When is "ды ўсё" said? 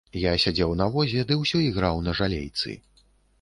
1.33-1.61